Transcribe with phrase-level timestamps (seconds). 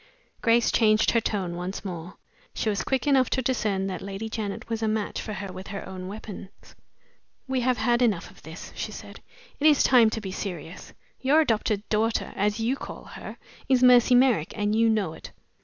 [0.41, 2.17] Grace changed her tone once more.
[2.55, 5.67] She was quick enough to discern that Lady Janet was a match for her with
[5.67, 6.73] her own weapons.
[7.47, 9.19] "We have had enough of this," she said.
[9.59, 10.93] "It is time to be serious.
[11.19, 13.37] Your adopted daughter (as you call her)
[13.69, 15.33] is Mercy Merrick, and you know it."